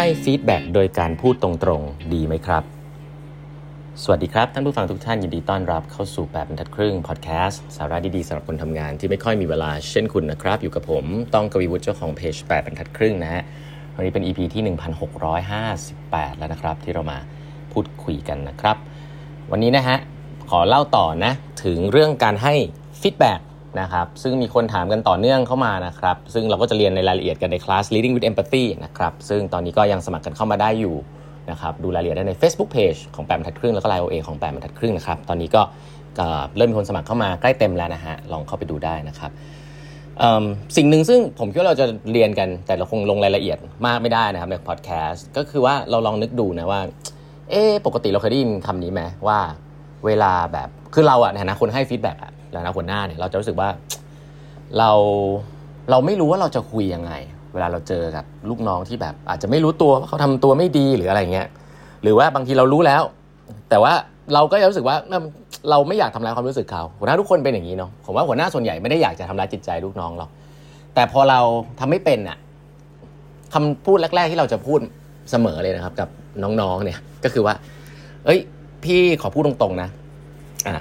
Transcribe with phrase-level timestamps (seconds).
[0.00, 2.62] ให้ฟีดแบ็โดยการพูดตรงๆ ดีไหมครับ
[4.02, 13.42] สวัสดีครับ ท่านผู้ฟังทุกท่านยินดีต้อนรับเข้าสู่8บรรทัดครึ่งพอดแคสต์สาระดี ๆสำหรับคนทำงานที่ไม่ค่อยมีเวลาเช่นคุณนะครับ อยู่กับผมต้องกวีวุฒิเจ้าของเพจ8บรรทัดครึ่งนะฮะ
[13.94, 14.62] วันนี้เป็น EP ที่
[15.56, 17.18] 1658 แล้วนะครับ ที่เรามา
[17.72, 18.76] พูดคุยกันนะครับ
[19.50, 19.96] วันนี้นะฮะ
[20.50, 21.32] ขอเล่าต่อนะ
[21.64, 22.54] ถึงเรื่องการให้
[23.00, 23.32] ฟีดแบ็
[23.80, 30.96] นะครับซึ่งมีคนถามกันต่อเนื่องเข้ามานะครับซึ่งเราก็จะเรียนในรายละเอียดกันในคลาส Leading with Empathy นะครับซึ่งตอนนี้ก็ยังสมัครกันเข้ามาได้อยู่
[31.50, 35.62] นะครับดูรายละเอียดได้ใน Facebook Page ของแปดบรรทัดครึ่งแล้วก็ LINE OA ของแปดบรรทัดครึ่งนะครับตอนนี้ก็
[36.56, 39.30] เริ่มมีคนสมัครเข้ามาใกล้เต็มแล้วนะฮะลองเข้าไปดูได้นะครับ
[40.76, 46.80] สิ่งหนึ่งซึ่งผมคิดว่าเราจะเรียนกันแต่เราคงลงรายละเอียดมากไม่ได้นะครับในพอดแคสต์ก็คือว่าเราลองนึกดูนะว่า
[47.50, 49.38] เอ๊ปกติเราเคยได้ยินคำนี้ไหมว่า
[50.06, 53.68] เวลาแบบคือเราอะในฐานะคนให้ feedback อะ แล้วนะหัวหน้าเนี่ยเราจะรู้สึกว่า
[54.78, 54.90] เรา
[55.90, 57.12] เราไม่รู้ว่าเราจะคุยยังไง
[57.52, 61.48] เวลาเราเจอกับลูกน้องที่แบบ อาจจะไม่รู้ตัวว่าเขาทำตัวไม่ดีหรืออะไรเงี้ย
[62.02, 63.02] หรือว่าบางทีเรารู้แล้ว
[63.70, 63.92] แต่ว่า
[64.34, 64.96] เราก็รู้สึกว่า
[65.70, 70.30] เราไม่อยากทำร้ายความรู้สึกเขาหัวหน้าทุกคนเป็นอย่างนี้เนาะผมว่าหัวหน้าส่วนใหญ่ไม่ได้อยากจะทำร้ายจิตใจลูกน้องหรอก
[70.94, 71.40] แต่พอเรา
[71.80, 72.38] ทำไม่เป็นอะ
[73.54, 74.80] คำพูดแรก ๆ ที่เราจะพูด
[75.30, 76.08] เสมอเลยนะครับ กับ
[76.42, 77.54] น้องๆเนี่ยก็คือว่า
[78.24, 78.40] เอ้ย
[78.84, 79.88] พี่ขอพูดตรงๆนะ
[80.66, 80.76] อ่า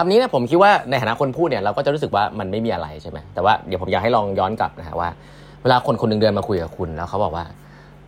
[0.00, 5.08] คำนี้เนี่ยผมคิดว่าในฐานะคนพูดเนี่ยเราก็จะรู้สึกว่ามันไม่มีอะไรใช่ไหมแต่ว่าเดี๋ยวผมอยากให้ลองย้อนกลับนะฮะว่า
[5.62, 7.44] เวลาคนคนหนึ่งเดินมาคุยกับคุณแล้วเขาบอกว่า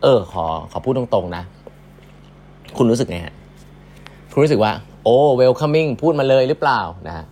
[0.03, 1.43] เออ ขอขอพูดตรงๆนะ
[2.77, 3.35] คุณรู้สึกไงฮะ
[4.33, 4.73] คุณรู้สึกว่า
[5.05, 7.25] โอ้ welcoming พูดมาเลยหรือเปล่านะฮะ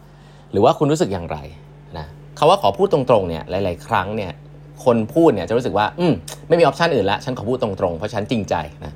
[0.52, 1.38] หรือว่าคุณรู้สึกอย่างไร
[1.98, 2.06] นะ
[2.38, 4.32] คำว่าขอพูดตรงๆเนี่ยหลาย ๆ ครั้งเนี่ย
[4.84, 6.12] คนพูดเนี่ยจะรู้สึกว่า อืม
[6.48, 8.92] ไม่มี option อื่นละฉันขอพูดตรงๆ เพราะฉันจริงใจนะ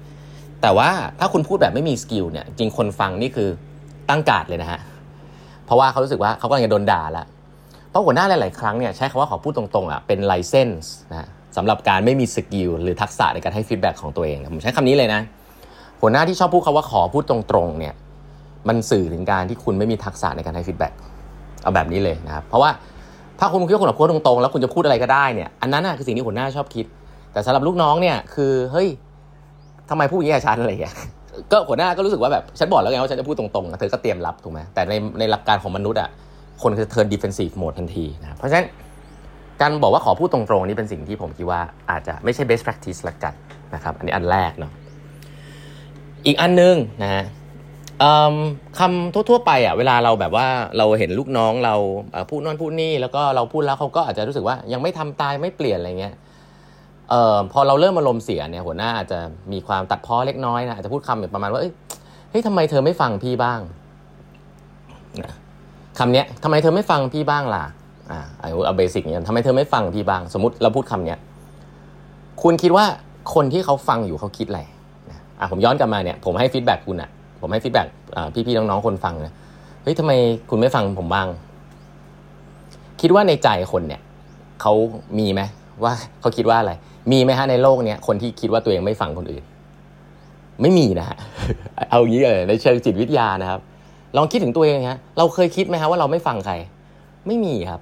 [0.62, 3.48] แต่ว่าถ้าคุณพูดแบบไม่มี skill เนี่ยจริงคนฟังนี่คือ
[4.08, 4.80] ตั้งการ์ดเลยนะฮะ
[5.72, 7.24] เพราะว่าเขารู้สึกว่าเขากำลังจะโดนด่าละ
[7.90, 15.20] เพราะหัวหน้าหลาย ๆ ครั้งเนี่ยใช้คำว่าขอพูดตรงๆอะเป็น license นะสำหรับการไม่มี skill หรือทักษะในการให้ feedback ของตัวเองผมใช้คำนี้เลยนะ
[16.00, 17.94] หัวหน้าที่ชอบพูดคำว่าขอพูดตรงๆเนี่ย
[18.68, 20.92] มันสื่อถึงการที่คุณไม่มีทักษะในการให้ feedback
[21.62, 22.70] เอาแบบนี้เลยนะครับเพราะว่า
[23.38, 26.86] ถ้าคุณคิดว่าคุณพูดตรงๆ แล้วคุณจะพูดอะไรก็ได้เนี่ยอันนั้นคือสิ่งที่หัวหน้าชอบคิด
[27.32, 28.88] แต่สำหรับลูกน้องเนี่ยคือเฮ้ย
[29.90, 30.94] ทำไมพูดอย่างนี้กับฉันอะไรอย่างเงี้ย
[31.52, 36.10] ก็หัวหน้าก็รู้สึกว่าแบบฉันบอกแล้วไงว่าฉันจะพูดตรงๆเธอก็เตรียมรับถูกไหมแต่ในในหลักการของมนุษย์อะ
[36.62, 38.66] คนจะ turn defensive mode ทันทีนะเพราะฉะนั้น
[39.60, 41.60] การบอกว่าขอพูดตรงๆนี่เป็นสิ่งที่ผมคิดว่า
[41.90, 43.34] อาจจะไม่ใช่ best practice ละกัน
[43.74, 44.72] นะครับอันนี้อันแรกเนาะ
[46.26, 47.24] อีกอันนึงนะฮะ
[48.78, 50.46] คำทั่วๆไปอะเวลาเราแบบว่า
[50.78, 51.74] เราเห็นลูกน้องเรา
[52.30, 56.14] พูดนั่นพูดนี่แล้วก็เราพูดแล้วเขาก็อาจจะรู้สึกว่ายังไม่ทำตามไม่เปลี่ยนอะไรเงี้ย
[57.12, 59.18] เอ่อพอเราเริ่มอารมณ์เสียเนี่ยหัวหน้าอาจจะ
[59.52, 61.73] มีความตัดพ้อเล็กน้อยนะอาจจะพูดคำแบบประมาณว่าเอ้ย
[62.30, 63.61] เฮ้ยทำไมเธอไม่ฟังพี่บ้าง
[65.23, 65.33] นะ
[65.98, 67.64] คำเนี้ยทำไมเธอไม่ฟังพี่บ้างล่ะ
[68.11, 71.18] อ่าเอา basic เนี่ยทำไมเธอไม่ฟังพี่บ้าง สมมติเราพูดคำเนี้ย
[72.42, 72.84] คุณคิดว่า
[73.34, 74.61] คนที่เขาฟังอยู่เขาคิดอะไร
[75.40, 77.86] อะผมย้อนกลับมาเนี่ยผมให้ feedback คุณอะ ผมให้ feedback
[78.46, 79.33] พี่ๆน้องๆคนฟังนะ
[79.83, 80.12] เฮ้ยทำไม
[80.50, 81.29] คุณไม่ฟังผมบ้าง
[83.00, 84.00] คิดว่าในใจคนเนี่ย
[84.61, 84.73] เขา
[85.18, 85.42] มีไหม
[85.84, 86.73] ว่าเขาคิดว่าอะไร
[87.11, 89.45] มีไหมฮะในโลกเนี้ยคนที่คิดว่าตัวเองไม่ฟังคนอื่น
[90.63, 91.17] ไม่มีนะฮะ
[91.90, 93.61] เอางี้เลยในเชิงจิตวิทยานะครับ
[94.17, 96.55] ลองคิดถึงตัวเองฮะเราเคยคิดไหมฮะว่าเราไม่ฟังใคร
[97.27, 97.80] ไม่มีครับ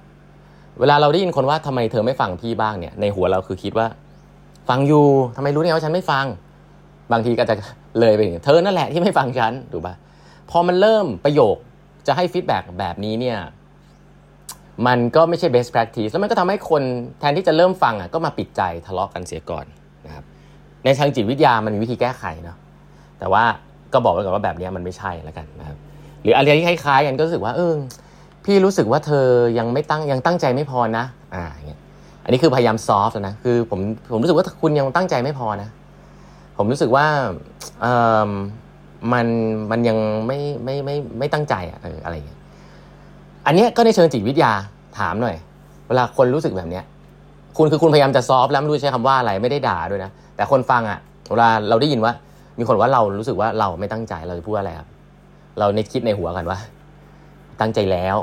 [0.79, 3.87] เวลาเราได้ยินคนว่าทำไมเธอไม่ฟังพี่บ้างเนี่ย ในหัวเราคือคิดว่า
[4.69, 5.05] ฟังอยู่
[5.35, 6.25] ทำไมรู้เนี่ยว่าฉันไม่ฟัง
[7.11, 7.55] บางทีก็จะ
[7.99, 9.95] เลยไปถึงเธอนั่นแหละที่ไม่ฟังฉันถูกปะ
[10.51, 11.55] พอมันเริ่มประโยค
[12.07, 13.37] จะให้ feedback แบบนี้เนี่ย
[14.87, 16.83] มันก็ไม่ใช่ best practice แล้วมันก็ทำให้คน
[17.19, 19.65] แทนที่จะเริ่มฟังอะก็มาปิดใจทะเลาะกันเสียก่อน
[20.05, 20.23] นะครับ
[20.85, 22.57] ในทางจิตวิทยามันมีวิธีแก้ไขเนาะ
[23.19, 23.43] แต่ว่า
[23.93, 25.77] ก็บอกไว้ก่อนว่าแบบนี้มันไม่ใช่แล้วกันนะครับ
[26.23, 27.73] หรืออะไรที่คล้ายๆกันก็รู้สึกว่าเออ
[28.45, 29.27] พี่รู้สึกว่าเธอ
[29.59, 31.05] ยังไม่ตั้งยังตั้งใจไม่พอนะ
[31.35, 31.79] อ่าอย่างเงี้ย
[32.23, 33.79] อันนี้คือพยายามซอฟต์นะคือผม
[34.11, 35.69] ผมรู้สึกว่าคุณยังตั้งใจไม่พอนะ
[36.57, 37.05] ผมรู้สึกว่า
[37.81, 37.85] เอ
[38.29, 38.31] อ
[39.13, 39.27] มัน
[39.71, 42.39] มันยังไม่ไม่ไม่ไม่ตั้งใจอะอะไรอย่างเงี้ย
[43.45, 44.51] อันนี้ก็ในเชิงจิตวิทยา
[44.99, 45.35] ถามหน่อย
[45.87, 46.83] เวลาคนรู้สึกแบบเนี้ย
[47.57, 50.99] คุณคือคุณพยายามจะซอฟแล้วไม่รู้ใช้คำว่าอะไรไม่ได้ด่าด้วยนะ แต่คนฟังอะ
[51.29, 52.13] เวลาเราได้ยินว่า
[52.59, 54.87] มีคนว่าเรารู้สึกว่าเราไม่ตั้งใจเราจะพูดอะไรครับ
[55.59, 56.59] เราในคิดในหัวกันว่า
[57.61, 58.17] ตั้งใจแล้ว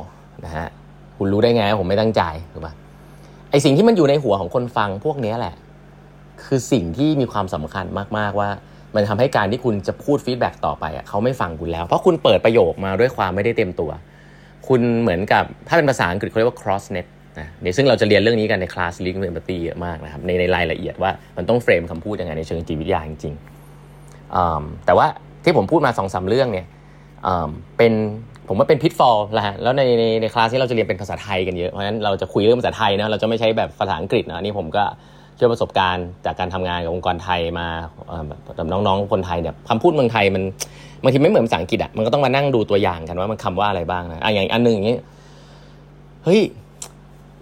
[0.44, 0.66] นะฮะ
[1.16, 2.22] คุณรู้ได้ไงผมไม่ตั้งใจ
[2.52, 2.72] ถูกปะ
[3.50, 5.54] ไอสิ่งที่มันอยู่ในหัวของคนฟังพวกนี้แหละ
[6.44, 7.84] คือสิ่งที่มีความสำคัญ
[8.18, 8.48] มากๆว่า
[8.94, 13.90] มันทำให้การที่คุณจะพูดฟีดแบ็กต่อไปอะเขาไม่ฟังคุณแล้ว เพราะคุณเปิดประโยคมาด้วยความไม่ได้เต็มตัว
[14.68, 17.06] คุณเหมือนกับถ้าเป็นภาษาอังกฤษเขาเรียกว่า cross net
[17.40, 25.06] นะเดี๋ยวซึ่งเราจะเรียนเรื่องนี้กันในคลาส Link Empathy เยอะมากนะครับในในรายละเอียดว่ามันต้องเฟรมคำพูดยังไงในเชิงจิตวิทยาจริงๆแต่ว่า
[25.44, 26.66] ที่ผมพูดมาสองสาเรื่องเนี่ย
[27.76, 27.92] เป็น
[28.48, 34.84] ผมว่าเป็นพิทฟอลแหละแล้วในในในคลาสนี้เราจะเรียนเป็นภาษาไทยกันเยอะเพราะฉะนั้นเราจะคุยเรื่องภาษาไทยนะเราจะไม่ใช้แบบภาษาอังกฤษนะนี่ผมก็
[35.36, 37.68] เชื่อประสบการณ์จากการทำงานกับองค์กรไทยมา
[38.58, 40.42] กับน้องๆคนไทยเนี่ยคำพูดเมืองไทยมัน
[41.02, 44.96] บางทีไม่เหมือนภาษาอังกฤษอะมันก็ต้องมานั่งดูตัวอย่างกันว่ามันคำว่าอะไรบ้างนะอะอย่างอันหนึ่งอย่างนี้
[46.24, 46.40] เฮ้ย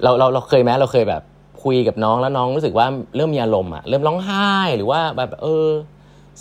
[0.03, 1.23] เราเราเราเคยไหมเราเคยแบบ
[1.65, 2.87] คุยกับน้องแล้วน้องรู้สึกว่า
[3.17, 5.67] เริ่มมีอารมณ์อะเริ่มร้องไห้หรือว่าแบบเออ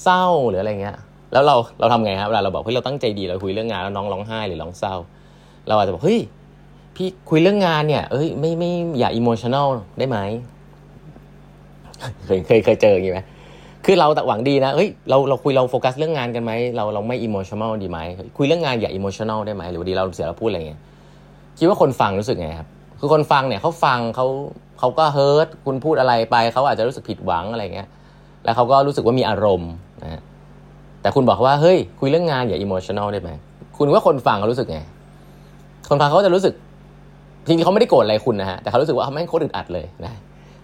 [0.04, 0.98] เศร้าหรืออะไรเงี้ย
[1.34, 4.96] แล้วเราเราทำไงครับเวลาเราบอกเฮ้ยเราตั้งใจดีเราคุยเรื่องงานแล้วน้องร้องไห้หรือร้องเศร้า
[5.68, 6.20] เราอาจจะบอกเฮ้ย
[6.96, 9.68] พี่คุยเรื่องงานเนี่ย เอ้ยไม่ไม่อย่าอิโมชันอล
[9.98, 10.18] ได้ไหม
[12.26, 13.20] เคยเคยเคยเจออย่างนี้ไหม
[13.86, 18.00] คือเราแต่หวังดีนะเฮ้ยเราเราคุยเราโฟกัสเรื่องงานกันไหมเราเราไม่ emotional ดีไหม
[18.38, 20.80] คุยเรื่องงานอย่า emotional ได้ไหมหรือดีเราเสียเราพูดอะไรเงี้ย
[21.58, 22.68] คิดว่าคนฟังรู้สึกไงครับ
[23.00, 24.28] คือคนฟังเนี่ยเขาฟังเขา
[24.80, 27.88] เขาก็ hurt คุณพูดอะไรไปเขาอาจจะรู้สึกผิดหวังอะไรเงี้ย
[28.44, 29.72] แล้วเขาก็รู้สึกว่ามีอารมณ์
[30.04, 30.22] นะ
[31.02, 33.30] แต่คุณบอกว่าเฮ้ยคุยเรื่องงานอย่า emotional ได้ไหม
[33.78, 34.80] คุณว่าคนฟังเขารู้สึกไง
[35.90, 36.54] คนฟังเขาจะรู้สึก
[37.48, 40.12] จริงๆเขาไม่ได้โกรธอะไรคุณนะฮะแต่เขารู้สึกว่าเขาไม่โคตรอึดอัดเลยนะ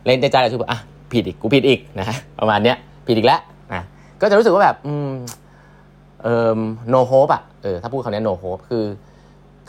[0.05, 0.79] เลนใจใจเราคืออะ
[1.13, 2.05] ผิดอีกกูผิดอีกนะ
[2.39, 3.41] ประมาณเนี้ย ผิดอีกแล้ว
[3.73, 3.83] นะ
[4.21, 5.11] ก็จะรู้สึกว่าแบบอืม
[6.23, 6.59] เอ่อ
[6.93, 8.85] no hope อะเออถ้าพูดคำนี้ no hope คือ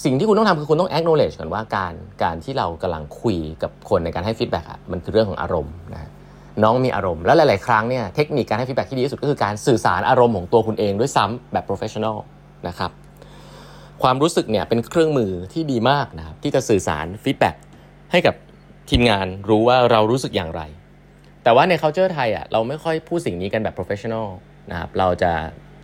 [0.05, 6.11] สิ่งที่คุณต้องทำคือคุณต้อง acknowledge ก่อนว่าการการที่เรากำลังคุยกับคนในการให้ฟีดแบ็กอะมันคือเรื่องของอารมณ์นะ
[6.63, 12.17] น้องมีอารมณ์แล้วหลาย ๆ ครั้งเนี่ยเทคนิคการให้ฟีดแบ็กที่ดีที่สุดก็คือการสื่อสารอารมณ์ของตัวคุณเองด้วยซ้ำแบบ professional
[12.69, 12.91] นะครับ
[14.03, 17.55] ความรู้สึกเนี่ยเป็นเครื่องมือที่ดีมากนะครับที่จะสื่อสาร feedback
[18.13, 18.35] ให้กับ
[18.91, 20.63] ทีมงานรู้ว่าเรารู้สึกอย่างไร
[21.45, 24.27] แต่ว่าใน culture ไทยอะเราไม่ค่อยพูดสิ่งนี้กันแบบ professional
[24.71, 25.33] นะครับเราจะ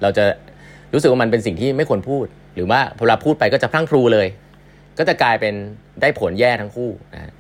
[0.03, 0.25] เราจะ
[0.93, 4.29] รู้สึกว่ามันเป็นสิ่งที่ไม่ควรพูด หรือว่าพอเราพูดไปก็จะพรั่งพรูเลย
[4.99, 5.55] ก็จะกลายเป็น
[6.01, 7.33] ได้ผลแย่ทั้งคู่นะ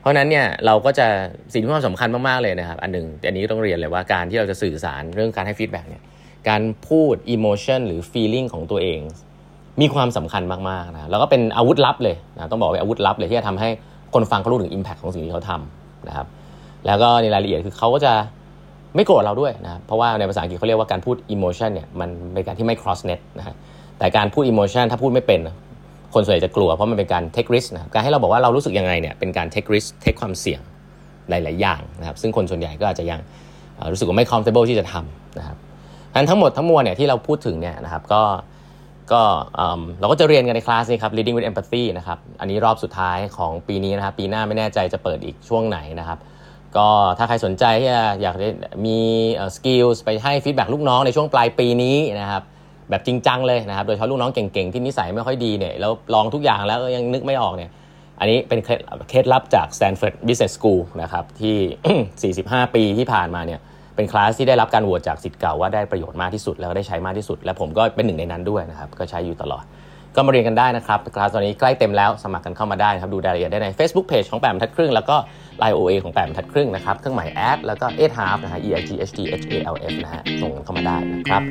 [0.00, 1.06] เพราะนั้นเนี่ยเราก็จะ
[1.52, 6.02] สิ่งที่ความสำคัญมากๆเลยนะครับ อันหนึ่งอันนี้ต้องเรียนเลยว่าการที่เราจะสื่อสารเรื่องการให้ feedback เนี่ย
[6.48, 9.00] การพูด emotion หรือ feeling ของตัวเอง
[9.80, 13.68] มีความสำคัญมากๆนะแล้วก็เป็นอาวุธลับเลยนะต้องบอกว่าอาวุธลับเลยที่จะทำให้
[14.14, 16.26] คนฟังเขารู้ถึง Impact ของสิ่งที่เขาทำนะครับ
[16.86, 18.12] แล้วก็ในรายละเอียดคือเขาก็จะ
[18.96, 23.54] ไม่โกรธเราด้วยนะเพราะว่าในภาษาอังกฤษเขาเรียกว่าการพูด emotion เนี่ยมันเป็นการที่ไม่ cross net นะฮะ
[23.98, 25.40] แต่การพูด emotion ถ้าพูดไม่เป็น
[26.14, 30.60] คนส่วนใหญ่จะกลัวเพราะมันเป็นการ take risk นะการให้เราบอกว่าเรารู้สึกยังไงเนี่ยเป็นการ take risk take ความเสี่ยง
[31.30, 33.20] หลาย ๆ อย่างนะครับซึ่งคนส่วนใหญ่ก็อาจจะยัง
[33.92, 35.56] รู้สึกว่าไม่ comfortable ที่จะทำนะครับ
[36.14, 38.22] อันทั้งหมดทั้งมวลเนี่ยที่เราพูดถึงเนี่ยนะครับก็
[39.12, 39.22] ก็
[40.00, 46.18] เราก็จะเรียนกันในคลาสนี้ครับ Leading with Empathy นะครับอันนี้รอบสุดท้ายของปีนี้นะครับปีหน้าไม่แน่ใจจะเปิดอีกช่วงไหนนะครับ
[46.76, 46.88] ก็
[47.18, 48.36] ถ้าใครสนใจที่จะอยาก
[48.86, 48.98] มี
[49.56, 52.42] สกิลไปให้ฟีดแบ็ลูกน้องในช่วงปลายปีนี้นะครับ
[52.90, 57.70] แบบจริงจังเลยนะครับโดยเฉพาะลูกน้องเก่งๆ ที่นิสัยไม่ค่อยดีเนี่ยแล้วลองทุกอย่างแล้วยังนึกไม่ออกเนี่ย
[58.20, 58.68] อันนี้เป็นเค
[59.14, 63.60] เคล็ดลับจาก Stanford Business School นะครับที่ 45 ปีที่ผ่านมาเนี่ย
[63.96, 69.64] เป็นคลาสที่ได้รับการโหวตจากศิษย์เก่าว่าได้ประโยชน์มากที่สุดแล้วก็ได้ใช้มากที่สุด และผมก็เป็นหนึ่งในนั้นด้วยนะครับก็ใช้อยู่ตลอด
[70.16, 75.16] ก็มาเรียนกันได้นะครับคลาสตอนนี้ใกล้เต็มแล้วสมัครกันเข้ามาได้ครับดูรายละเอียดได้ใน Facebook Page ของแปมทัดครึ่งแล้วก็
[75.58, 79.94] ไลน์ OA ของแปมทัดครึ่งนะครับเครื่องหมาย at แล้วก็ eighthalf นะฮะ E I G H T H A L F
[80.04, 81.42] นะฮะส่งเข้ามาได้นะครับ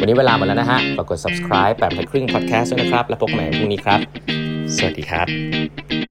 [0.00, 4.00] วันนี้เวลาหมดแล้วนะฮะฝากกด subscribe แปดบรรทัดครึ่ง podcast ด้วยนะครับ แล้วพบกันใหม่พรุ่งนี้ครับ
[4.76, 6.05] สวัสดีครับ